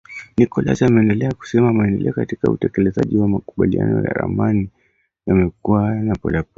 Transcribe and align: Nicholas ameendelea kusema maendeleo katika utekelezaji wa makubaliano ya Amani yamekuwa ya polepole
Nicholas 0.37 0.81
ameendelea 0.81 1.33
kusema 1.33 1.73
maendeleo 1.73 2.13
katika 2.13 2.51
utekelezaji 2.51 3.17
wa 3.17 3.27
makubaliano 3.27 4.03
ya 4.03 4.15
Amani 4.15 4.69
yamekuwa 5.27 5.95
ya 5.95 6.15
polepole 6.15 6.47